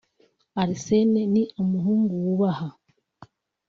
[0.61, 2.67] Arsene ni umuhungu wubaha